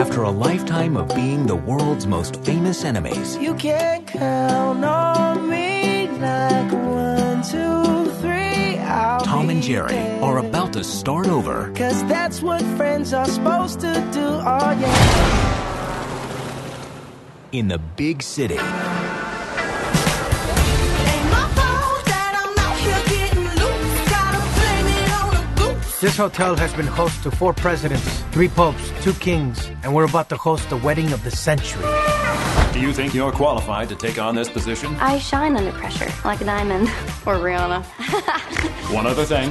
after 0.00 0.22
a 0.22 0.30
lifetime 0.30 0.96
of 0.96 1.14
being 1.14 1.46
the 1.46 1.54
world's 1.54 2.06
most 2.06 2.42
famous 2.42 2.84
enemies. 2.86 3.36
You 3.36 3.54
can 3.54 4.06
count 4.06 4.82
on 4.82 5.50
me 5.50 6.08
like 6.08 6.72
one, 6.72 7.42
two, 7.42 8.10
three. 8.22 8.78
I'll 8.78 9.20
Tom 9.20 9.50
and 9.50 9.62
Jerry 9.62 9.92
there. 9.92 10.22
are 10.24 10.38
about 10.38 10.72
to 10.72 10.82
start 10.84 11.26
over 11.26 11.70
Cause 11.74 12.02
that's 12.08 12.40
what 12.40 12.62
friends 12.78 13.12
are 13.12 13.26
supposed 13.26 13.80
to 13.80 13.92
do. 14.10 14.24
Oh, 14.24 14.70
yeah. 14.80 15.56
in 17.52 17.68
the 17.68 17.78
big 17.78 18.22
city. 18.22 18.56
This 26.00 26.16
hotel 26.16 26.56
has 26.56 26.72
been 26.72 26.86
host 26.86 27.22
to 27.24 27.30
four 27.30 27.52
presidents, 27.52 28.20
three 28.32 28.48
popes, 28.48 28.90
two 29.02 29.12
kings, 29.12 29.70
and 29.82 29.94
we're 29.94 30.06
about 30.06 30.30
to 30.30 30.36
host 30.38 30.70
the 30.70 30.78
wedding 30.78 31.12
of 31.12 31.22
the 31.24 31.30
century. 31.30 31.84
Do 32.72 32.80
you 32.80 32.90
think 32.94 33.12
you're 33.12 33.30
qualified 33.30 33.90
to 33.90 33.94
take 33.96 34.18
on 34.18 34.34
this 34.34 34.48
position? 34.48 34.94
I 34.96 35.18
shine 35.18 35.56
under 35.58 35.72
pressure, 35.72 36.10
like 36.24 36.40
a 36.40 36.44
diamond. 36.44 36.88
Or 37.26 37.34
Rihanna. 37.34 37.84
One 38.94 39.06
other 39.06 39.26
thing. 39.26 39.50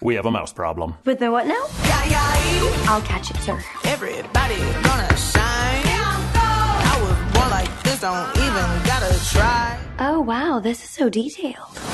We 0.00 0.16
have 0.16 0.26
a 0.26 0.32
mouse 0.32 0.52
problem. 0.52 0.94
With 1.04 1.20
the 1.20 1.30
what 1.30 1.46
now? 1.46 1.64
Yeah, 1.84 2.04
yeah, 2.06 2.90
I'll 2.90 3.02
catch 3.02 3.30
it, 3.30 3.36
sir. 3.36 3.62
Everybody 3.84 4.56
gonna 4.82 5.16
shine. 5.16 5.84
I 5.86 6.98
was 7.00 7.32
born 7.34 7.50
like 7.50 7.82
this, 7.84 8.00
don't 8.00 8.36
even 8.36 8.66
gotta 8.84 9.16
try. 9.30 9.78
Oh, 10.00 10.20
wow, 10.20 10.58
this 10.58 10.82
is 10.82 10.90
so 10.90 11.08
detailed. 11.08 11.87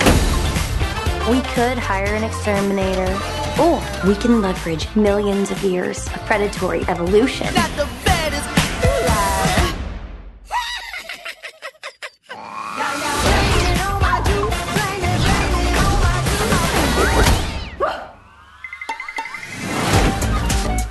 We 1.31 1.41
could 1.41 1.79
hire 1.79 2.15
an 2.15 2.23
exterminator, 2.23 3.11
or 3.59 3.81
we 4.07 4.15
can 4.15 4.43
leverage 4.43 4.95
millions 4.95 5.51
of 5.51 5.63
years 5.65 6.07
of 6.09 6.21
predatory 6.27 6.83
evolution. 6.87 7.47
Not 7.55 7.71
the 7.77 7.89
baddest 8.05 8.47
lie. 9.09 9.75
Blame 12.29 13.73
it 13.73 13.81
on 13.87 14.01
my 14.03 14.21
juice, 14.21 14.59
blame 14.75 15.03
it, 15.03 15.19
blame 15.25 15.55
it 15.65 15.77
on 15.81 15.95
my 16.05 16.17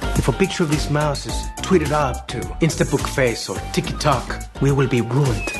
juice. 0.09 0.17
If 0.17 0.27
a 0.27 0.33
picture 0.33 0.63
of 0.63 0.71
this 0.71 0.89
mouse 0.89 1.27
is 1.27 1.35
tweeted 1.57 1.91
out 1.91 2.27
to 2.29 2.39
Instabook 2.59 3.07
Face 3.07 3.47
or 3.49 3.57
TikTok, 3.71 4.47
we 4.61 4.71
will 4.71 4.87
be 4.87 5.01
ruined. 5.01 5.51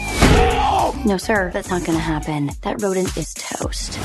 No, 1.05 1.17
sir, 1.17 1.51
that's 1.53 1.69
not 1.69 1.85
gonna 1.85 1.99
happen. 1.99 2.49
That 2.61 2.81
rodent 2.81 3.15
is 3.17 3.35
toast. 3.35 3.99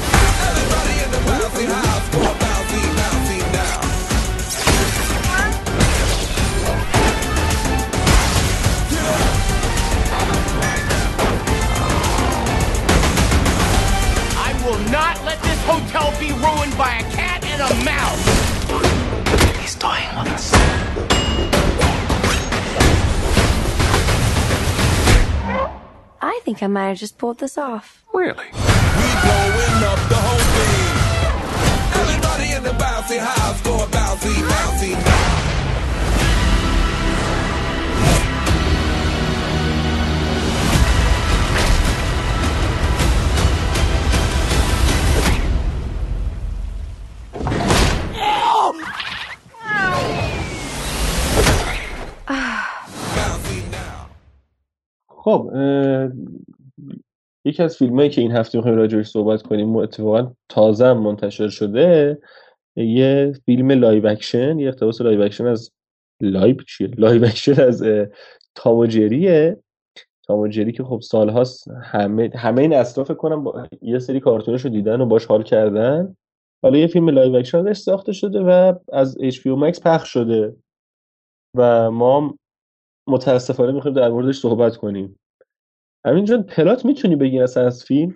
I 26.38 26.40
think 26.40 26.62
I 26.62 26.68
might 26.68 26.90
have 26.90 26.98
just 26.98 27.18
pulled 27.18 27.38
this 27.38 27.58
off. 27.58 28.04
Really? 28.14 28.46
blowing 28.52 29.82
up 29.90 29.98
the 30.08 30.14
whole 30.14 30.46
thing. 30.54 32.00
Everybody 32.00 32.52
in 32.52 32.62
the 32.62 32.80
bouncy 32.80 33.18
house 33.18 33.60
go 33.62 33.76
bouncy, 33.90 34.34
bouncy 34.46 35.47
خب 55.28 55.50
یکی 57.44 57.62
از 57.62 57.76
فیلمایی 57.76 58.10
که 58.10 58.20
این 58.20 58.32
هفته 58.32 58.58
می‌خوایم 58.58 58.76
راجعش 58.76 59.06
صحبت 59.06 59.42
کنیم 59.42 59.76
اتفاقا 59.76 60.32
تازه 60.48 60.92
منتشر 60.92 61.48
شده 61.48 62.18
یه 62.76 63.32
فیلم 63.46 63.70
live 63.70 64.06
action 64.06 64.58
یه 64.58 64.68
اقتباس 64.68 65.00
live 65.00 65.22
action 65.22 65.46
از 65.46 65.72
live 66.20 66.56
چیه 66.68 66.88
live 66.88 67.24
action 67.24 67.60
از 67.60 67.82
اه، 67.82 68.06
تام 68.54 68.76
و 68.76 68.86
جریه. 68.86 69.56
تام 70.22 70.38
و 70.38 70.48
جری 70.48 70.72
که 70.72 70.84
خب 70.84 71.00
سالهاست 71.00 71.68
همه 71.82 72.30
همه 72.34 72.62
این 72.62 72.74
اصلا 72.74 73.04
کنم 73.04 73.44
با 73.44 73.68
یه 73.82 73.98
سری 73.98 74.20
کارتونش 74.20 74.64
رو 74.64 74.70
دیدن 74.70 75.00
و 75.00 75.06
باش 75.06 75.26
حال 75.26 75.42
کردن. 75.42 76.16
حالا 76.62 76.78
یه 76.78 76.86
فیلم 76.86 77.08
live 77.08 77.36
action 77.36 77.58
ازش 77.66 77.78
ساخته 77.78 78.12
شده 78.12 78.40
و 78.40 78.74
از 78.92 79.18
HBO 79.18 79.62
Max 79.62 79.80
پخش 79.80 80.12
شده. 80.12 80.56
و 81.54 81.90
ما 81.90 82.34
متاسفانه 83.08 83.72
می‌خوایم 83.72 83.96
در 83.96 84.10
موردش 84.10 84.40
صحبت 84.40 84.76
کنیم. 84.76 85.20
همین 86.06 86.24
جان 86.24 86.42
پلات 86.42 86.84
می‌تونی 86.84 87.16
بگی 87.16 87.40
اصلا 87.40 87.66
از 87.66 87.84
فیلم؟ 87.84 88.14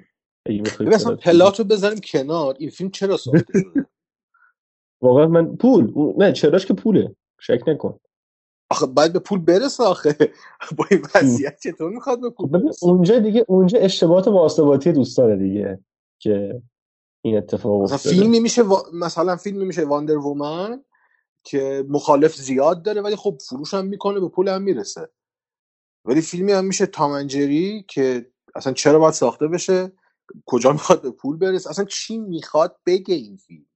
اصلا 0.94 1.16
پلات 1.16 1.58
رو 1.60 1.66
بذاریم 1.66 2.00
کنار. 2.04 2.56
این 2.58 2.70
فیلم 2.70 2.91
چرا 2.91 3.16
ساخته 3.16 3.66
واقعا 5.03 5.26
من 5.26 5.56
پول. 5.56 5.92
نه 6.19 6.32
چراش 6.32 6.66
که 6.66 6.75
پوله. 6.75 7.16
شک 7.41 7.60
نکن. 7.69 7.98
آخه 8.70 8.86
باید 8.86 9.12
به 9.12 9.19
پول 9.19 9.41
برسه 9.41 9.84
آخه. 9.84 10.16
با 10.78 10.84
این 10.91 11.03
وضعیت 11.14 11.60
چطور 11.60 11.91
می‌خواد 11.92 12.20
به 12.20 12.30
پول 12.30 12.47
خب 12.47 12.53
برسه؟ 12.53 12.86
اونجا 12.86 13.19
دیگه 13.19 13.44
اونجا 13.48 13.78
اشتباهات 13.78 14.28
واسطاتی 14.28 14.92
دوستانه 14.92 15.36
دیگه 15.36 15.80
که 16.22 16.62
این 17.24 17.38
اتفاق 17.38 17.80
افتاده. 17.82 18.16
فیلمی 18.16 18.41
میشه 18.41 18.62
وا- 18.62 18.91
مثلا 18.94 19.36
فیلمی 19.36 19.64
میشه 19.64 19.84
واندر 19.84 20.16
وومن 20.19 20.84
که 21.44 21.84
مخالف 21.88 22.36
زیاد 22.36 22.82
داره 22.82 23.00
ولی 23.00 23.16
خب 23.16 23.38
فروش 23.48 23.75
هم 23.75 23.86
می‌کنه 23.86 24.20
به 24.20 24.28
پول 24.28 24.48
هم 24.48 24.62
می‌رسه. 24.62 25.10
ولی 26.04 26.20
فیلمی 26.20 26.53
هم 26.53 26.64
میشه 26.64 26.86
تامنجری 26.86 27.84
که 27.88 28.30
اصلا 28.54 28.72
چرا 28.72 28.98
باید 28.98 29.14
ساخته 29.14 29.48
بشه؟ 29.48 29.92
کجا 30.47 30.72
می‌خواد 30.72 31.03
به 31.03 31.10
پول 31.10 31.36
برسه؟ 31.36 31.70
اصلا 31.70 31.84
چی 31.84 32.19
می‌خواد 32.19 32.76
بگه 32.86 33.14
این 33.14 33.36
فیلم؟ 33.36 33.66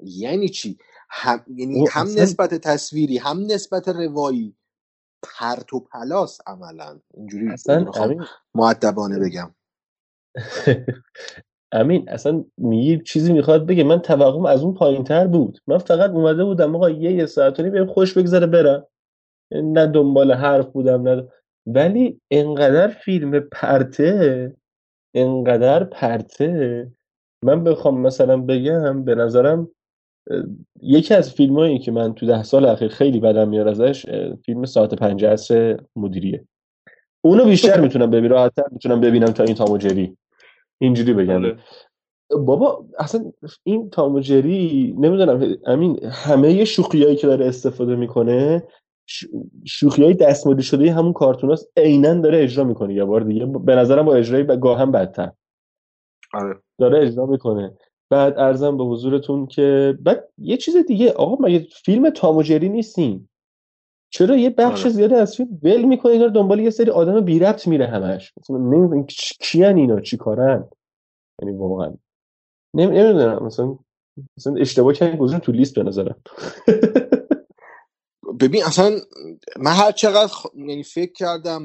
یعنی 0.00 0.48
چی؟ 0.48 0.78
هم 1.10 1.44
یعنی 1.48 1.86
هم 1.86 2.06
اصلا 2.06 2.22
نسبت 2.22 2.54
تصویری 2.54 3.18
هم 3.18 3.40
نسبت 3.46 3.88
روایی 3.88 4.56
پرت 5.22 5.72
و 5.72 5.80
پلاس 5.80 6.38
عملا. 6.46 7.00
اینجوری 7.14 7.48
اصلا 7.48 7.92
معدبانه 8.54 9.18
بگم. 9.18 9.54
امین 11.72 12.08
اصلا 12.08 12.44
یه 12.72 13.02
چیزی 13.06 13.32
می‌خواد 13.32 13.66
بگه. 13.66 13.84
من 13.84 13.98
توقعم 13.98 14.46
از 14.46 14.62
اون 14.62 14.74
پایین 14.74 15.04
تر 15.04 15.26
بود. 15.26 15.58
من 15.66 15.78
فقط 15.78 16.10
اومده 16.10 16.44
بودم 16.44 16.76
آقا 16.76 16.90
یه 16.90 17.12
یه 17.12 17.26
ساعت 17.26 17.60
و 17.60 17.62
نیم 17.62 17.86
خوش 17.86 18.18
بگذره 18.18 18.46
برم. 18.46 18.86
نه 19.52 19.86
دنبال 19.86 20.32
حرف 20.32 20.66
بودم 20.66 21.08
نه 21.08 21.28
ولی 21.66 22.20
انقدر 22.30 22.88
فیلم 22.88 23.40
پرته 23.40 24.56
انقدر 25.14 25.84
پرته. 25.84 26.86
من 27.44 27.64
بخوام 27.64 28.00
مثلا 28.00 28.36
بگم 28.36 29.04
به 29.04 29.14
نظرم 29.14 29.68
یکی 30.82 31.14
از 31.14 31.32
فیلمایی 31.32 31.78
که 31.78 31.92
من 31.92 32.14
تو 32.14 32.26
ده 32.26 32.42
سال 32.42 32.64
اخیر 32.64 32.88
خیلی 32.88 33.20
بدم 33.20 33.48
میاد 33.48 33.68
ازش 33.68 34.06
فیلم 34.44 34.64
ساعت 34.64 34.94
پنج 34.94 35.24
عصر 35.24 35.78
مدیریه. 35.96 36.44
اونو 37.24 37.44
بیشتر 37.44 37.80
می‌تونم 37.80 38.10
ببینم 38.10 38.32
راحت‌تر 38.32 38.64
می‌تونم 38.72 39.00
ببینم 39.00 39.26
تا 39.26 39.44
این 39.44 39.54
تام 39.54 39.78
اینجوری 40.78 41.14
بگم. 41.14 41.34
آره 41.34 41.58
بابا 42.30 42.84
اصلا 42.98 43.32
این 43.64 43.90
تام 43.90 44.14
و 44.14 44.20
جری 44.20 44.94
نمی‌دونم 44.98 45.56
امین 45.66 46.04
همه 46.04 46.64
شوخیایی 46.64 47.16
که 47.16 47.26
داره 47.26 47.46
استفاده 47.46 47.96
می‌کنه 47.96 48.62
شوخی 49.64 50.04
های 50.04 50.14
دستمالی 50.14 50.62
شده 50.62 50.92
همون 50.92 51.12
کارتوناست 51.12 51.72
عینا 51.76 52.14
داره 52.14 52.42
اجرا 52.42 52.64
می‌کنه 52.64 52.94
یه 52.94 53.04
بار 53.04 53.20
دیگه. 53.20 53.46
به 53.46 53.74
نظرم 53.74 54.04
با 54.04 54.14
اجرای 54.14 54.42
ب- 54.42 54.60
گاه 54.60 54.78
هم 54.78 54.92
بدتر. 54.92 55.32
آره. 56.34 56.60
داره 56.78 57.06
اجرا 57.06 57.26
می‌کنه. 57.26 57.76
بعد 58.10 58.38
ارزم 58.38 58.76
به 58.76 58.84
حضورتون 58.84 59.46
که 59.46 59.98
بعد 60.02 60.28
یه 60.38 60.56
چیز 60.56 60.76
دیگه 60.76 61.12
آقا 61.12 61.46
مگه 61.46 61.66
فیلم 61.84 62.10
تام 62.10 62.36
و 62.36 62.42
جری 62.42 62.68
نیستین؟ 62.68 63.28
چرا 64.10 64.36
یه 64.36 64.50
بخش 64.50 64.82
آره. 64.82 64.90
زیادی 64.90 65.14
از 65.14 65.36
فیلم 65.36 65.60
ول 65.62 65.82
می‌کنه 65.82 66.12
اینا 66.12 66.28
دنبال 66.28 66.60
یه 66.60 66.70
سری 66.70 66.90
آدم 66.90 67.20
بی 67.20 67.38
ربط 67.38 67.68
میره 67.68 67.86
همش. 67.86 68.32
مثلا 68.38 68.56
نمی‌دونم 68.58 69.06
کیان 69.40 69.76
اینا 69.76 70.00
چی 70.00 70.16
کارن؟ 70.16 70.68
یعنی 71.42 71.56
واقعا. 71.58 71.94
نمی‌دونم 72.74 73.46
مثلا 73.46 73.78
مثلا 74.38 74.54
اشتباه 74.56 74.92
کردن 74.94 75.16
گذاشتن 75.16 75.44
تو 75.46 75.52
لیست 75.52 75.74
به 75.74 75.82
نظرم. 75.82 76.22
ببین 78.40 78.64
اصلا 78.64 78.90
من 79.58 79.72
هر 79.72 79.92
چقدر 79.92 80.28
خ- 80.28 80.56
یعنی 80.56 80.82
فکر 80.82 81.12
کردم 81.12 81.62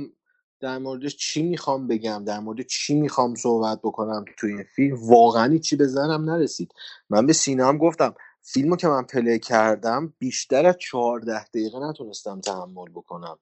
در 0.61 0.77
موردش 0.77 1.17
چی 1.17 1.43
می‌خوام 1.43 1.87
بگم 1.87 2.23
در 2.27 2.39
مورد 2.39 2.61
چی 2.67 2.95
می‌خوام 2.95 3.35
صحبت 3.35 3.79
بکنم 3.83 4.25
تو 4.39 4.47
این 4.47 4.63
فیلم 4.63 4.97
واقعا 5.09 5.57
چی 5.57 5.75
به 5.75 5.87
ذهنم 5.87 6.31
نرسید. 6.31 6.73
من 7.09 7.25
به 7.25 7.33
سینا 7.33 7.67
هم 7.69 7.77
گفتم 7.77 8.15
فیلمو 8.45 8.75
که 8.75 8.87
من 8.87 9.03
پلی 9.03 9.39
کردم 9.39 10.13
بیشتر 10.19 10.65
از 10.65 10.75
چهارده 10.79 11.43
دقیقه 11.43 11.79
نتونستم 11.79 12.41
تحمل 12.41 12.89
بکنم. 12.89 13.39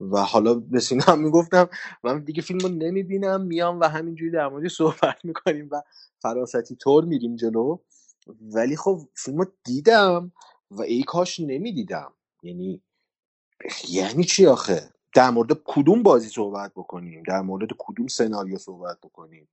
و 0.00 0.18
حالا 0.18 0.54
به 0.54 0.80
سینا 0.80 1.04
هم 1.04 1.20
می‌گفتم 1.20 1.68
من 2.04 2.24
دیگه 2.24 2.42
فیلمو 2.42 2.68
نمی‌بینم 2.68 3.40
میام 3.40 3.80
و 3.80 3.84
همینجوری 3.84 4.30
در 4.30 4.48
موردش 4.48 4.76
صحبت 4.76 5.24
می‌کنیم 5.24 5.68
و 5.72 5.82
فراستی 6.18 6.76
طور 6.76 7.04
میریم 7.04 7.36
جلو. 7.36 7.78
ولی 8.40 8.76
خب 8.76 9.00
فیلمو 9.14 9.44
دیدم 9.64 10.32
و 10.70 10.82
ای 10.82 11.02
کاش 11.02 11.40
نمی‌دیدم. 11.40 12.12
یعنی 12.42 12.82
یعنی 13.88 14.24
چی 14.24 14.46
آخه؟ 14.46 14.90
در 15.14 15.30
مورد 15.30 15.52
کدوم 15.64 16.02
بازی 16.02 16.28
صحبت 16.28 16.72
بکنیم؟ 16.76 17.22
در 17.22 17.40
مورد 17.40 17.68
کدوم 17.78 18.06
سناریو 18.06 18.58
صحبت 18.58 18.98
بکنیم؟ 19.02 19.48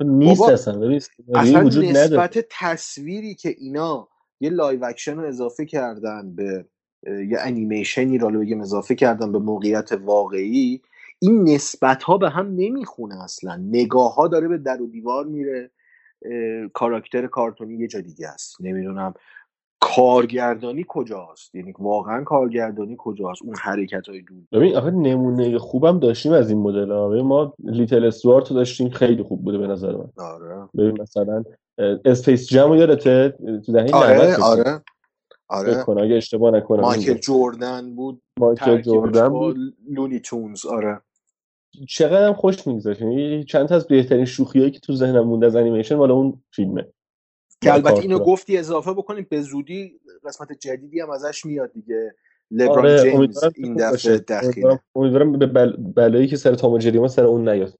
نیست 0.00 0.40
بابا 0.40 0.52
اصلا. 0.52 0.78
ببین 0.78 1.00
اصلا 1.34 1.64
وجود 1.64 1.84
نداره. 1.84 2.06
نسبت 2.06 2.46
تصویری 2.50 3.34
که 3.34 3.48
اینا 3.48 4.08
یه 4.44 4.50
live 4.50 4.84
action 4.84 5.16
رو 5.16 5.26
اضافه 5.26 5.64
کردن 5.64 6.34
به 6.34 6.66
یه 7.06 7.38
انیمیشنی 7.40 8.18
رو 8.18 8.30
بگیم 8.40 8.60
اضافه 8.60 8.94
کردن 8.94 9.32
به 9.32 9.38
موقعیت 9.38 9.92
واقعی 9.92 10.80
این 11.18 11.48
نسبت 11.48 12.02
ها 12.02 12.18
به 12.18 12.30
هم 12.30 12.46
نمی‌خونه 12.46 13.22
اصلا. 13.24 13.56
نگاه 13.56 14.14
ها 14.14 14.28
داره 14.28 14.48
به 14.48 14.58
در 14.58 14.82
و 14.82 14.86
دیوار 14.86 15.24
میره. 15.26 15.70
کاراکتر 16.72 17.26
کارتونی 17.26 17.74
یه 17.76 17.86
جا 17.86 18.00
دیگه 18.00 18.28
است. 18.28 18.56
نمی‌دونم. 18.60 19.14
کارگردانی 19.96 20.84
کجاست؟ 20.88 21.54
یعنی 21.54 21.74
واقعا 21.78 22.24
کارگردانی 22.24 22.96
کجاست؟ 22.98 23.42
اون 23.42 23.54
حرکت 23.56 24.08
های 24.08 24.22
دور. 24.22 24.38
ببین 24.52 24.76
آخه 24.76 24.90
نمونه 24.90 25.58
خوبم 25.58 25.98
داشتیم 25.98 26.32
از 26.32 26.50
این 26.50 26.58
مدل 26.58 26.90
ها. 26.90 27.22
ما 27.22 27.54
Little 27.64 28.04
Stuart 28.04 28.52
داشتیم 28.52 28.88
خیلی 28.88 29.22
خوب 29.22 29.44
بوده 29.44 29.58
به 29.58 29.66
نظر 29.66 29.92
من. 29.96 30.08
آره. 30.18 30.68
ببین 30.78 31.02
مثلا 31.02 31.44
Space 32.04 32.48
Jam 32.48 32.68
رو 32.68 32.76
یادته؟ 32.76 33.34
تو 33.66 33.72
دهه 33.72 33.84
90 33.84 33.94
آره. 33.94 34.36
آره. 34.42 34.82
آره 35.48 35.82
کنم 35.82 36.02
اگه 36.02 36.14
اشتباه 36.14 36.50
نکنم 36.54 36.80
مایکل 36.80 37.14
جوردن 37.14 37.94
بود 37.94 38.22
مایکل 38.38 38.80
جوردن 38.80 39.28
بود. 39.28 39.56
Looney 39.90 40.20
Tunes 40.20 40.66
آره. 40.66 41.00
چقدر 41.88 42.26
هم 42.26 42.34
خوش 42.34 42.66
میگذاشت 42.66 43.00
یعنی 43.00 43.44
چند 43.44 43.68
تا 43.68 43.74
از 43.74 43.86
بهترین 43.86 44.24
شوخیایی 44.24 44.70
که 44.70 44.80
تو 44.80 44.92
ذهنم 44.92 45.26
مونده 45.26 45.46
از 45.46 45.56
انیمیشن 45.56 45.94
مال 45.94 46.10
اون 46.10 46.42
فیلمه. 46.50 46.86
که 47.64 47.74
البته 47.74 48.00
اینو 48.00 48.18
گفتی 48.18 48.58
اضافه 48.58 48.92
بکنیم 48.92 49.26
به 49.30 49.40
زودی 49.40 50.00
قسمت 50.24 50.52
جدیدی 50.52 51.00
هم 51.00 51.10
ازش 51.10 51.46
میاد 51.46 51.72
دیگه. 51.72 52.14
لبرون 52.50 52.78
آره 52.78 53.02
جیمز 53.02 53.44
این 53.56 53.74
دفعه 53.74 54.18
دخیله. 54.18 54.80
امیدوارم 54.94 55.32
به 55.32 55.46
بل... 55.46 55.76
بلایی 55.76 56.26
که 56.26 56.36
سر 56.36 56.54
تام 56.54 56.72
و 56.72 56.78
جری 56.78 56.98
ما 56.98 57.08
سر 57.08 57.24
اون 57.24 57.48
نیاد. 57.48 57.78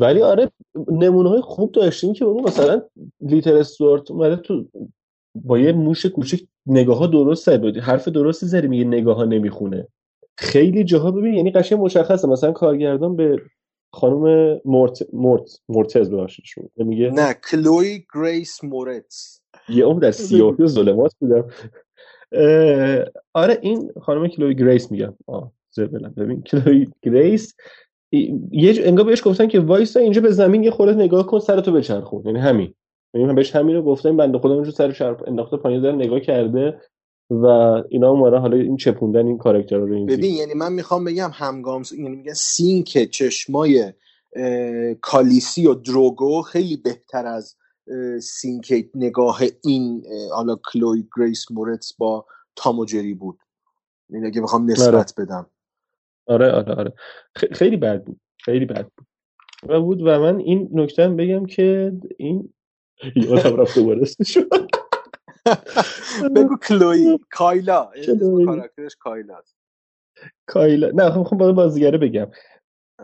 ولی 0.00 0.22
آره 0.22 0.50
نمونه 0.92 1.28
های 1.28 1.40
خوب 1.40 1.72
داشتیم 1.72 2.12
که 2.12 2.24
بابا 2.24 2.40
مثلا 2.40 2.82
لیتل 3.20 3.56
استوارت 3.56 4.10
اومده 4.10 4.36
تو 4.36 4.68
با 5.34 5.58
یه 5.58 5.72
موش 5.72 6.06
کوچیک 6.06 6.48
نگاه 6.66 6.98
ها 6.98 7.06
درسته 7.06 7.58
بود 7.58 7.76
حرف 7.78 8.08
درستی 8.08 8.46
زدی 8.46 8.68
میگه 8.68 8.84
نگاه 8.84 9.16
ها 9.16 9.24
نمی‌خونه. 9.24 9.88
خیلی 10.38 10.84
جاها 10.84 11.10
ببین 11.10 11.34
یعنی 11.34 11.50
قشنگ 11.50 11.80
مشخصه. 11.80 12.28
مثلا 12.28 12.52
کارگردان 12.52 13.16
به 13.16 13.42
خانم 13.96 14.60
مورت 14.64 15.02
مورت 15.12 15.60
مورتز 15.68 16.10
ببخشید 16.10 16.44
شما. 16.44 16.64
میگه 16.76 17.10
نه 17.10 17.34
کلوی 17.50 18.06
گریس 18.14 18.64
مورتز. 18.64 19.40
یه 19.68 19.84
عمر 19.84 20.00
در 20.00 20.10
سیاهی 20.10 20.62
و 20.64 20.66
ظلمات 20.66 21.14
بودم. 21.20 21.48
آره 23.34 23.58
این 23.62 23.92
خانم 24.02 24.28
کلوی 24.28 24.54
گریس 24.54 24.92
میگم. 24.92 25.14
آه 25.26 25.52
زبلم 25.70 26.14
ببین 26.16 26.42
کلوی 26.42 26.88
گریس 27.02 27.54
یه 28.52 28.74
ج- 28.74 28.86
انگار 28.86 29.06
بهش 29.06 29.22
گفتن 29.24 29.46
که 29.46 29.60
وایسا 29.60 30.00
اینجا 30.00 30.20
به 30.20 30.30
زمین 30.30 30.64
یه 30.64 30.70
خورده 30.70 30.94
نگاه 30.94 31.26
کن 31.26 31.38
سرتو 31.38 31.72
بچرخون. 31.72 32.22
یعنی 32.26 32.38
همین. 32.38 32.74
یعنی 33.14 33.26
من 33.26 33.34
بهش 33.34 33.56
همین 33.56 33.76
رو 33.76 33.82
گفتم 33.82 34.16
بنده 34.16 34.38
خدا 34.38 34.54
اونجا 34.54 34.70
سرشو 34.70 35.22
انداخته 35.26 35.56
پایین 35.56 35.82
داره 35.82 35.96
نگاه 35.96 36.20
کرده. 36.20 36.80
و 37.30 37.46
اینا 37.88 38.10
اومدن 38.10 38.38
حالا 38.38 38.56
این 38.56 38.76
چپوندن 38.76 39.26
این 39.26 39.38
کاراکتر 39.38 39.76
رو 39.76 39.94
این 39.94 40.06
ببین 40.06 40.34
یعنی 40.34 40.54
من 40.54 40.72
می‌خوام 40.72 41.04
بگم 41.04 41.30
همگام 41.32 41.82
یعنی 41.98 42.16
میگن 42.16 42.32
sync 42.32 43.04
چشمای 43.10 43.92
کالیسی 45.00 45.66
و 45.66 45.74
دروگو 45.74 46.42
خیلی 46.42 46.76
بهتر 46.76 47.26
از 47.26 47.56
sync 48.20 48.88
نگاه 48.94 49.40
این 49.64 50.04
حالا 50.34 50.56
کلوی 50.72 51.04
گریس 51.16 51.50
مورتز 51.50 51.92
با 51.98 52.26
تام 52.56 52.78
و 52.78 52.84
جری 52.84 53.14
بود. 53.14 53.38
این 54.10 54.26
اگه 54.26 54.40
بخوام 54.40 54.62
آره. 54.62 54.72
نسبت 54.72 55.14
بدم. 55.18 55.46
آره 56.26 56.52
آره 56.52 56.74
آره. 56.74 56.92
خیلی 57.34 57.76
بد 57.76 58.04
بود. 58.04 58.20
خیلی 58.44 58.64
بد 58.64 58.90
بود. 58.96 59.06
و 59.68 59.80
بود 59.80 60.02
و 60.02 60.04
من 60.04 60.38
این 60.38 60.68
نکته 60.72 61.08
بگم 61.08 61.46
که 61.46 61.92
این 62.18 62.52
یادم 63.16 63.56
رفت 63.56 63.78
دوباره 63.78 64.00
رو. 64.00 64.06
بگو 66.36 66.56
کلوی 66.56 67.18
کایلا. 67.30 67.88
کاراکترش 68.46 68.96
کایلاست. 69.00 69.56
کایلا. 70.46 70.90
نه 70.94 71.10
خب 71.10 71.22
خب 71.22 71.36
باید 71.36 71.54
بازیگره 71.54 71.98
بگم. 71.98 72.26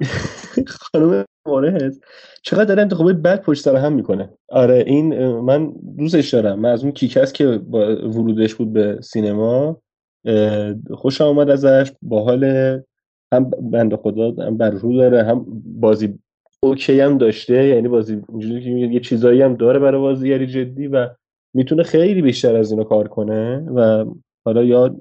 خانم 0.92 1.24
مورز 1.46 2.00
چقدر 2.42 2.64
داره 2.64 2.82
انتخابای 2.82 3.12
بد 3.14 3.42
پشت 3.42 3.64
سر 3.64 3.76
هم 3.76 3.92
می‌کنه. 3.92 4.30
آره 4.48 4.84
این 4.86 5.26
من 5.40 5.72
دوستش 5.98 6.34
دارم. 6.34 6.58
من 6.58 6.70
از 6.70 6.82
اون 6.82 6.92
کیکس 6.92 7.32
که 7.32 7.46
با 7.46 7.78
ورودش 7.96 8.54
بود 8.54 8.72
به 8.72 8.98
سینما. 9.02 9.82
اه، 10.24 10.74
خوشم 10.94 11.24
آمد 11.24 11.50
ازش 11.50 11.92
باحال 12.02 12.44
هم 13.34 13.50
بنده 13.50 13.96
خدا 13.96 14.44
هم 14.46 14.56
بر 14.56 14.66
و 14.66 14.70
رو 14.70 14.96
داره 14.96 15.24
هم 15.24 15.46
بازی 15.64 16.18
okay 16.62 17.00
هم 17.00 17.18
داشته. 17.18 17.66
یعنی 17.66 17.88
بازی 17.88 18.22
اینجوری 18.28 18.64
که 18.64 18.70
یه 18.70 19.00
چیزایی 19.00 19.42
هم 19.42 19.54
داره 19.54 19.78
برای 19.78 20.00
بازیگری 20.00 20.46
جدی 20.46 20.86
و 20.86 21.08
می‌تونه 21.54 21.82
خیلی 21.82 22.22
بیشتر 22.22 22.56
از 22.56 22.70
اینو 22.70 22.84
کار 22.84 23.08
کنه 23.08 23.58
و 23.75 24.04
حالا 24.44 24.64
یا 24.64 24.96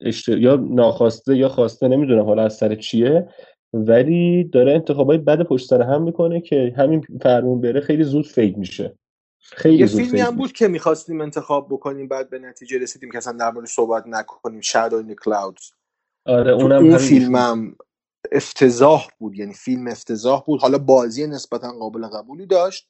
اشت... 0.00 0.28
یا 0.28 0.56
ناخواسته 0.56 1.36
یا 1.36 1.48
خواسته 1.48 1.88
نمی‌دونم 1.88 2.24
حالا 2.24 2.42
از 2.42 2.56
سر 2.56 2.74
چیه 2.74 3.28
ولی 3.72 4.44
داره 4.44 4.72
انتخابای 4.72 5.18
بد 5.18 5.42
پشت 5.42 5.68
سر 5.68 5.82
هم 5.82 6.02
می‌کنه 6.02 6.40
که 6.40 6.74
همین 6.76 7.00
فرمون 7.22 7.60
بره 7.60 7.80
خیلی 7.80 8.04
زود 8.04 8.26
fade 8.26 8.56
میشه. 8.56 8.98
خیلی 9.38 9.76
یه 9.76 9.86
فیلمی 9.86 10.20
هم 10.20 10.36
بود 10.36 10.52
که 10.52 10.68
می‌خواستیم 10.68 11.20
انتخاب 11.20 11.66
بکنیم 11.70 12.08
بعد 12.08 12.30
به 12.30 12.38
نتیجه 12.38 12.78
رسیدیم 12.78 13.10
که 13.10 13.18
اصلا 13.18 13.32
در 13.32 13.50
مورد 13.50 13.66
صحبت 13.66 14.04
نکنیم. 14.06 14.60
In 14.60 15.10
the 15.10 15.14
Clouds. 15.24 15.72
آره 16.26 16.52
اونم 16.52 16.72
اون 16.72 16.86
همین 16.86 16.98
فیلم 16.98 17.34
ایشون 17.34 17.34
هم 17.34 17.76
افتضاح 18.32 19.08
بود 19.18 19.38
یعنی 19.38 19.52
فیلم 19.52 19.86
افتضاح 19.86 20.44
بود. 20.44 20.60
حالا 20.60 20.78
بازی 20.78 21.26
نسبتا 21.26 21.72
قابل 21.72 22.06
قبولی 22.06 22.46
داشت. 22.46 22.88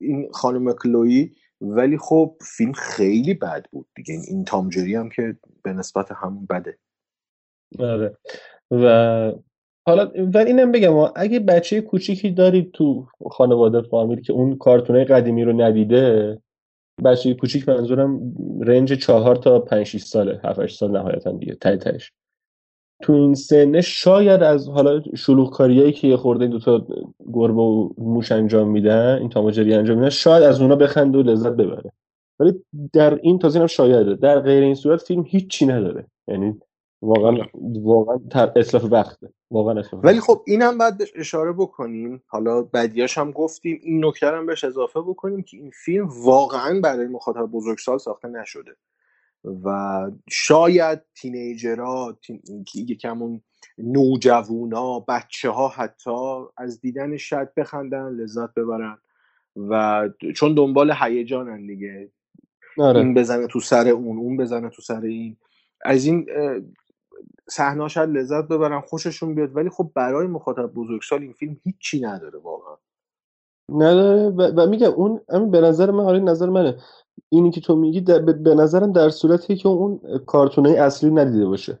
این 0.00 0.28
خانم 0.32 0.72
کلویی 0.72 1.32
ولی 1.60 1.98
خب 1.98 2.36
فیلم 2.40 2.72
خیلی 2.72 3.34
بد 3.34 3.66
بود 3.70 3.86
دیگه. 3.96 4.14
این 4.28 4.44
تام 4.44 4.68
جری 4.68 4.94
هم 4.94 5.08
که 5.08 5.36
به 5.62 5.72
نسبت 5.72 6.12
همون 6.12 6.46
بده. 6.50 6.78
آره. 7.78 8.16
و 8.70 9.32
حالا 9.88 10.10
ولی 10.16 10.46
اینم 10.46 10.72
بگم 10.72 10.94
اگه 11.16 11.40
بچه 11.40 11.80
کوچیکی 11.80 12.30
دارید 12.30 12.72
تو 12.72 13.06
خانواده 13.30 13.82
فامیل 13.82 14.20
که 14.20 14.32
اون 14.32 14.58
کارتونای 14.58 15.04
قدیمی 15.04 15.44
رو 15.44 15.52
ندیده 15.52 16.38
بچه 17.04 17.34
کوچیک 17.34 17.68
منظورم 17.68 18.34
رنج 18.60 18.92
چهار 18.92 19.36
تا 19.36 19.60
پنج 19.60 19.96
ساله 19.96 20.40
هفت 20.44 20.66
سال 20.66 20.90
نهایتا 20.90 21.32
دیگه 21.32 21.54
ته 21.54 21.76
تهش 21.76 22.12
تو 23.02 23.12
این 23.12 23.34
سنه 23.34 23.80
شاید 23.80 24.42
از 24.42 24.68
حالا 24.68 25.02
شلوغ 25.16 25.52
کاریایی 25.52 25.92
که 25.92 26.08
یه 26.08 26.16
خورده 26.16 26.46
دو 26.46 26.58
تا 26.58 26.86
گربه 27.32 27.62
و 27.62 27.88
موش 27.98 28.32
انجام 28.32 28.68
میدن 28.68 29.18
این 29.18 29.28
تاماجری 29.28 29.74
انجام 29.74 29.96
میدن 29.96 30.10
شاید 30.10 30.42
از 30.42 30.60
اونا 30.60 30.76
بخنده 30.76 31.18
و 31.18 31.22
لذت 31.22 31.52
ببره. 31.52 31.92
ولی 32.40 32.64
در 32.92 33.14
این 33.14 33.38
تازه 33.38 33.56
اینم 33.56 33.66
شایده. 33.66 34.14
در 34.14 34.40
غیر 34.40 34.62
این 34.62 34.74
صورت 34.74 35.02
فیلم 35.02 35.24
هیچی 35.26 35.66
نداره. 35.66 36.06
یعنی 36.28 36.60
واقعا 37.02 37.36
واقعا 37.82 38.20
تر 38.30 38.52
اطلاف 38.56 38.84
وقته 38.84 39.28
واقعا 39.50 39.78
اطلاف 39.78 40.04
ولی 40.04 40.20
خب 40.20 40.42
اینم 40.46 40.78
بعد 40.78 41.02
اشاره 41.16 41.52
بکنیم. 41.52 42.22
حالا 42.26 42.62
بدیاش 42.62 43.18
هم 43.18 43.30
گفتیم. 43.30 43.80
این 43.82 44.04
نکته 44.04 44.26
هم 44.26 44.46
بهش 44.46 44.64
اضافه 44.64 45.00
بکنیم 45.00 45.42
که 45.42 45.56
این 45.56 45.70
فیلم 45.70 46.08
واقعا 46.24 46.80
برای 46.80 47.06
مخاطب 47.06 47.46
بزرگسال 47.46 47.98
ساخته 47.98 48.28
نشده. 48.28 48.76
و 49.64 50.10
شاید 50.30 51.00
تینیجرها 51.14 52.18
تین... 52.22 52.42
یکمون 52.74 53.40
نوجوونا 53.78 55.00
بچه 55.00 55.50
ها 55.50 55.68
حتی 55.68 56.44
از 56.56 56.80
دیدن 56.80 57.16
شاید 57.16 57.54
بخندن 57.54 58.08
لذت 58.08 58.54
ببرن 58.54 58.98
و 59.56 60.08
چون 60.36 60.54
دنبال 60.54 60.94
هیجانن 61.00 61.66
دیگه. 61.66 62.10
آره. 62.78 63.00
این 63.00 63.14
بزنه 63.14 63.46
تو 63.46 63.60
سر 63.60 63.88
اون 63.88 64.18
اون 64.18 64.36
بزنه 64.36 64.70
تو 64.70 64.82
سر 64.82 65.00
این. 65.00 65.36
از 65.84 66.04
این 66.06 66.26
اه، 66.36 66.60
صحنه‌ها 67.48 67.88
شاید 67.88 68.10
لذت 68.10 68.44
ببرن 68.44 68.80
خوششون 68.80 69.34
بیاد 69.34 69.56
ولی 69.56 69.70
خب 69.70 69.90
برای 69.94 70.26
مخاطب 70.26 70.66
بزرگسال 70.66 71.22
این 71.22 71.32
فیلم 71.32 71.56
هیچی 71.64 72.00
نداره 72.00 72.38
واقعا. 72.38 72.76
نداره 73.68 74.28
و, 74.28 74.42
و 74.60 74.70
میگم 74.70 74.90
اون 74.90 75.50
به 75.50 75.60
نظر 75.60 75.90
من 75.90 76.04
حالا 76.04 76.18
این 76.18 76.28
نظر 76.28 76.48
منه. 76.48 76.78
اینی 77.28 77.50
که 77.50 77.60
تو 77.60 77.76
میگی 77.76 78.00
در- 78.00 78.18
به 78.22 78.54
نظرم 78.54 78.92
در 78.92 79.10
صورتی 79.10 79.56
که 79.56 79.68
اون 79.68 80.00
کارتونه 80.26 80.70
اصلی 80.70 81.10
ندیده 81.10 81.46
باشه. 81.46 81.78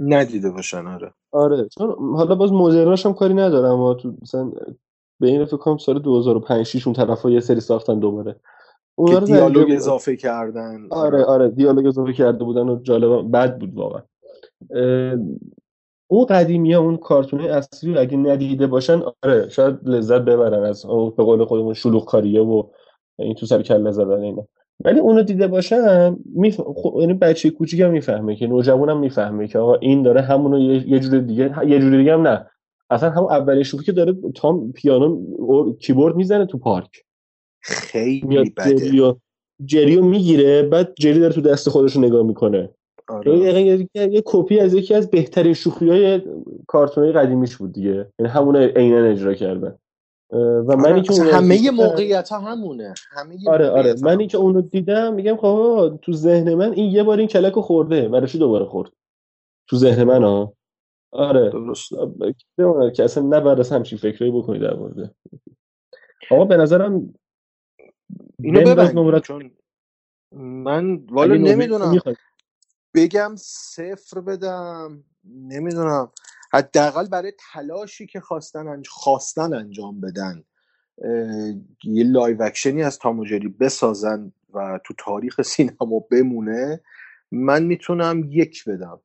ندیده 0.00 0.50
باشن 0.50 0.86
آره. 0.86 1.14
آره 1.32 1.68
چون 1.68 1.96
حالا 2.16 2.34
باز 2.34 2.52
مدرناش 2.52 3.06
هم 3.06 3.14
کاری 3.14 3.34
ندارم 3.34 3.72
اما 3.72 3.94
تو 3.94 4.14
مثلا 4.22 4.52
به 5.20 5.28
این 5.28 5.44
فکر 5.44 5.56
کنم 5.56 5.78
سال 5.78 5.98
2005 6.02 6.66
6 6.66 6.86
اون 6.86 6.94
طرفا 6.96 7.30
یه 7.30 7.40
سری 7.40 7.60
ساختن 7.60 7.98
دوباره. 7.98 8.40
اونا 8.98 9.18
رو 9.18 9.26
دیالوگ. 9.26 9.72
اضافه 9.72 10.16
کردن. 10.16 10.88
آره 10.90 11.24
آره 11.24 11.48
دیالوگ 11.48 11.86
اضافه 11.86 12.12
کرده 12.12 12.44
بودن 12.44 12.68
و 12.68 12.82
جالب 12.82 13.32
بد 13.32 13.58
بود 13.58 13.74
واقعا. 13.74 14.02
اه، 14.76 15.18
اون 16.08 16.26
قدیمی 16.26 16.72
ها 16.74 16.80
اون 16.80 16.96
کارتون 16.96 17.40
اصلی 17.40 17.94
رو 17.94 18.00
اگه 18.00 18.16
ندیده 18.16 18.66
باشن 18.66 19.02
آره 19.24 19.48
شاید 19.48 19.88
لذت 19.88 20.22
ببرن 20.22 20.64
از 20.64 20.86
اون 20.86 21.10
به 21.10 21.24
قول 21.24 21.44
خودمون 21.44 21.74
شلوغ 21.74 22.04
کاریه 22.06 22.42
و 22.42 22.62
این 23.18 23.34
تو 23.34 23.46
سر 23.46 23.62
کله 23.62 23.90
زدن 23.90 24.22
اینا. 24.22 24.48
ولی 24.84 25.00
اونو 25.00 25.22
دیده 25.22 25.46
باشن 25.46 26.16
میف... 26.34 26.60
خب 26.60 26.96
یعنی 27.00 27.14
بچه 27.14 27.50
کوچیک 27.50 27.80
هم 27.80 27.90
می‌فهمه 27.90 28.36
که 28.36 28.46
نوجوان 28.46 28.90
هم 28.90 29.00
می‌فهمه 29.00 29.48
که 29.48 29.58
آقا 29.58 29.74
این 29.74 30.02
داره 30.02 30.20
همونو 30.20 30.58
یه, 30.58 30.88
یه 30.88 31.00
جور 31.00 31.18
دیگه 31.18 31.68
یه 31.68 31.78
جور 31.78 31.96
دیگه 31.96 32.12
هم 32.12 32.28
نه. 32.28 32.46
اصلا 32.90 33.10
همون 33.10 33.32
اولین 33.32 33.62
شوخی 33.62 33.84
که 33.84 33.92
داره 33.92 34.14
تام 34.34 34.72
پیانو 34.72 35.22
کیبورد 35.80 36.16
می‌زنه 36.16 36.46
تو 36.46 36.58
پارک. 36.58 37.04
خیلی 37.62 38.26
میاد 38.26 38.46
بده. 38.56 38.74
جریو 38.76 39.14
جریو 39.64 40.04
می‌گیره 40.04 40.62
بعد 40.62 40.94
جری 40.94 41.20
داره 41.20 41.32
تو 41.32 41.40
دست 41.40 41.68
خودش 41.68 41.96
رو 41.96 42.02
نگاه 42.02 42.26
می‌کنه. 42.26 42.68
آره. 43.08 43.38
یه, 43.94 44.22
کپی 44.24 44.60
از 44.60 44.74
یکی 44.74 44.94
از 44.94 45.10
بهترین 45.10 45.54
شوخی 45.54 45.88
های 45.88 46.22
کارتون 46.66 47.12
قدیمیش 47.12 47.56
بود 47.56 47.72
دیگه. 47.72 48.06
یعنی 48.18 48.32
همون 48.32 48.56
عینا 48.56 49.04
اجرا 49.04 49.34
کردن. 49.34 49.78
و 50.30 50.76
من 50.76 50.92
آره، 50.92 51.02
که 51.02 51.12
همه 51.22 51.56
دیدم- 51.58 51.74
موقعیت 51.74 52.28
ها 52.28 52.38
همونه. 52.40 52.94
همه 53.10 53.38
آره 53.46 53.70
آره 53.70 53.94
منی 54.02 54.26
که 54.26 54.38
اونو 54.38 54.60
دیدم 54.60 55.14
میگم 55.14 55.36
خب 55.36 55.98
تو 56.02 56.12
ذهن 56.12 56.54
من 56.54 56.72
این 56.72 56.92
یه 56.92 57.02
بار 57.02 57.18
این 57.18 57.28
کلک 57.28 57.52
رو 57.52 57.62
خورده 57.62 58.08
برای 58.08 58.26
چی 58.26 58.38
دوباره 58.38 58.64
خورد؟ 58.64 58.90
تو 59.68 59.76
ذهن 59.76 60.04
من 60.04 60.22
ها 60.22 60.52
آره. 61.12 61.50
درست. 61.50 61.90
که 62.96 63.04
اصلا 63.04 63.22
نباید 63.22 63.60
از 63.60 63.72
همچین 63.72 63.98
فکری 63.98 64.30
بکنی 64.30 64.58
در 64.58 64.74
مورد. 64.74 65.14
آقا 66.30 66.44
به 66.44 66.56
نظرم 66.56 67.14
اینو 68.40 68.60
نمرت 68.92 69.22
چون 69.22 69.50
من 70.34 70.96
والا 70.96 71.34
نمی‌دونم. 71.34 71.98
بگم 72.94 73.34
صفر 73.38 74.20
بدم 74.20 75.04
نمی‌دونم. 75.24 76.12
حداقل 76.52 77.08
برای 77.08 77.32
تلاشی 77.52 78.06
که 78.06 78.20
خواستن 78.20 78.68
انج... 78.68 78.88
خواستن 78.88 79.54
انجام 79.54 80.00
بدن 80.00 80.44
اه، 81.02 81.54
یه 81.84 82.04
live 82.04 82.42
action 82.42 82.76
ی 82.76 82.82
از 82.82 82.98
تام 82.98 83.18
و 83.18 83.24
جری 83.24 83.48
بسازن 83.48 84.32
و 84.54 84.80
تو 84.84 84.94
تاریخ 84.98 85.42
سینما 85.42 85.98
بمونه 86.10 86.80
من 87.32 87.64
می‌تونم 87.64 88.24
یک 88.28 88.64
بدم. 88.64 89.00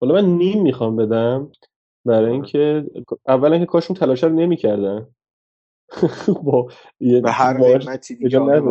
حالا 0.00 0.14
من 0.14 0.24
نیم 0.24 0.62
می‌خوام 0.62 0.96
بدم 0.96 1.52
برای 2.04 2.32
اینکه 2.32 2.84
اولا 3.28 3.58
که 3.58 3.66
کاش 3.66 3.86
اون 3.86 3.96
تلاش 3.96 4.24
رو 4.24 4.28
نمی‌کردن. 4.30 5.06
با 6.44 6.68
یه 7.00 7.20
به 7.20 7.30
هر 7.30 7.78
قیمتی 7.78 8.16
دیگه 8.16 8.38
آره 8.38 8.62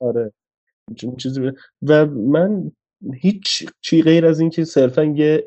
آره. 0.00 0.32
چیزی 1.18 1.52
و 1.82 2.06
من 2.06 2.72
هیچ 3.14 3.72
چی 3.80 4.02
غیر 4.02 4.26
از 4.26 4.40
اینکه 4.40 4.64
صرفا 4.64 5.04
یه 5.04 5.46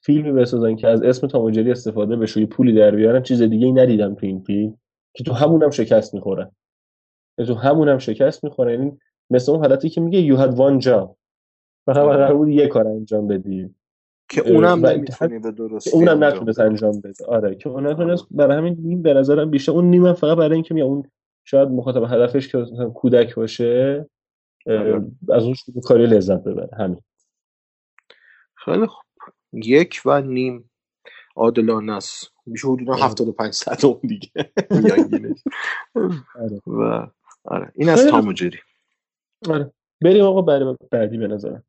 فیلمی 0.00 0.32
بسازن 0.32 0.76
که 0.76 0.88
از 0.88 1.02
اسم 1.02 1.26
تام 1.26 1.44
و 1.44 1.50
جری 1.50 1.70
استفاده 1.70 2.16
بشه 2.16 2.40
یه 2.40 2.46
پولی 2.46 2.72
در 2.72 2.90
بیارن 2.90 3.22
چیز 3.22 3.42
دیگه 3.42 3.66
ای 3.66 3.72
ندیدم 3.72 4.14
تو 4.14 4.26
این 4.26 4.40
فیلم. 4.40 4.78
که 5.14 5.24
تو 5.24 5.32
همونم 5.32 5.70
شکست 5.70 6.14
می‌خورن 6.14 6.50
تو 7.46 7.54
همونم 7.54 7.98
شکست 7.98 8.44
می‌خورن 8.44 8.70
یعنی 8.70 8.98
مثل 9.30 9.52
اون 9.52 9.60
حالتی 9.60 9.88
که 9.88 10.00
میگه 10.00 10.34
you 10.34 10.38
had 10.38 10.56
one 10.56 10.84
job. 10.84 11.08
فقط 11.86 11.96
قرار 11.96 12.34
بود 12.34 12.48
یه 12.48 12.66
کار 12.66 12.88
انجام 12.88 13.26
بدی. 13.26 13.74
که 14.28 14.50
اونم 14.50 14.86
نمی‌تونی 14.86 15.38
به 15.38 15.50
درستی 15.50 15.90
اونم 15.90 16.24
نتونست. 16.24 16.60
انجام 16.60 17.00
بده. 17.00 17.24
آره. 17.28 17.54
که 17.54 17.68
اون 17.68 17.86
نتونست 17.86 18.26
برای 18.30 18.56
همین 18.56 18.76
نیم 18.78 19.02
به 19.02 19.14
نظرم 19.14 19.50
بیشتر 19.50 19.72
اون 19.72 19.84
نیمم 19.84 20.12
فقط 20.12 20.38
برای 20.38 20.54
اینکه 20.54 20.74
میگه 20.74 20.86
اون 20.86 21.10
شاید 21.44 21.68
مخاطب 21.68 22.02
هدفش 22.02 22.48
که 22.48 22.58
مثلا 22.58 22.90
کودک 22.90 23.34
باشه 23.34 24.06
آره. 24.66 25.04
از 25.30 25.44
اون 25.44 25.54
کاری 25.84 26.06
لذت 26.06 26.44
ببره. 26.44 26.68
همین. 26.78 27.00
خیلی 28.54 28.86
خوب. 28.86 29.04
یک 29.52 30.02
و 30.04 30.20
نیم. 30.20 30.70
عادلانه 31.36 31.92
است 31.92 32.32
میشه 32.46 32.68
حدودا 32.68 32.92
آره. 32.92 33.04
75 33.04 33.54
صدم 33.54 34.00
دیگه. 34.02 34.30
میانگینش. 34.70 35.44
آره. 36.34 36.60
و 36.66 37.06
آره. 37.44 37.72
این 37.74 37.88
از 37.88 38.06
تام 38.06 38.28
و 38.28 38.32
جری 38.32 38.58
آره. 39.48 39.72
بریم 40.00 40.24
آقا 40.24 40.42
بعدی 40.90 41.18
به 41.18 41.26
نظرم. 41.26 41.64